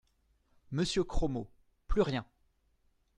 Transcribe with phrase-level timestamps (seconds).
[0.71, 1.47] Monsieur Cromot,
[1.87, 2.25] plus rien.